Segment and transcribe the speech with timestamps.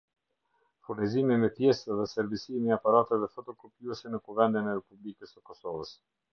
[0.87, 5.97] Furnizimi me pjesë dhe servisimi i aparateve fotokopjuese në kuvendin e republikës së kosovës